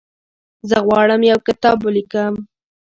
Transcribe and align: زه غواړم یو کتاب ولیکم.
زه 0.69 0.77
غواړم 0.85 1.21
یو 1.31 1.39
کتاب 1.47 1.77
ولیکم. 1.81 2.33